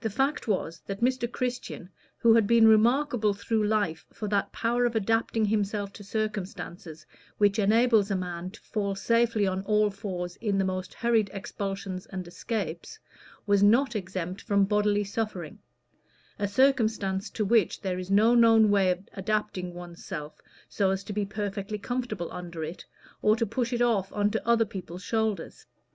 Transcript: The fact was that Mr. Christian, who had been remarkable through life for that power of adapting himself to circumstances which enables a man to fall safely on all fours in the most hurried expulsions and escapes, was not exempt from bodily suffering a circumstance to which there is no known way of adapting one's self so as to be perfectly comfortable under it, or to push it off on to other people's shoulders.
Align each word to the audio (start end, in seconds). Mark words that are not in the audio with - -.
The 0.00 0.08
fact 0.08 0.48
was 0.48 0.80
that 0.86 1.02
Mr. 1.02 1.30
Christian, 1.30 1.90
who 2.16 2.32
had 2.32 2.46
been 2.46 2.66
remarkable 2.66 3.34
through 3.34 3.64
life 3.66 4.06
for 4.10 4.26
that 4.28 4.50
power 4.50 4.86
of 4.86 4.96
adapting 4.96 5.44
himself 5.44 5.92
to 5.92 6.02
circumstances 6.02 7.04
which 7.36 7.58
enables 7.58 8.10
a 8.10 8.16
man 8.16 8.48
to 8.52 8.60
fall 8.62 8.94
safely 8.94 9.46
on 9.46 9.60
all 9.64 9.90
fours 9.90 10.36
in 10.36 10.56
the 10.56 10.64
most 10.64 10.94
hurried 10.94 11.28
expulsions 11.34 12.06
and 12.06 12.26
escapes, 12.26 12.98
was 13.46 13.62
not 13.62 13.94
exempt 13.94 14.40
from 14.40 14.64
bodily 14.64 15.04
suffering 15.04 15.58
a 16.38 16.48
circumstance 16.48 17.28
to 17.28 17.44
which 17.44 17.82
there 17.82 17.98
is 17.98 18.10
no 18.10 18.34
known 18.34 18.70
way 18.70 18.90
of 18.90 19.06
adapting 19.12 19.74
one's 19.74 20.02
self 20.02 20.40
so 20.66 20.88
as 20.92 21.04
to 21.04 21.12
be 21.12 21.26
perfectly 21.26 21.76
comfortable 21.76 22.32
under 22.32 22.64
it, 22.64 22.86
or 23.20 23.36
to 23.36 23.44
push 23.44 23.74
it 23.74 23.82
off 23.82 24.10
on 24.14 24.30
to 24.30 24.48
other 24.48 24.64
people's 24.64 25.02
shoulders. 25.02 25.66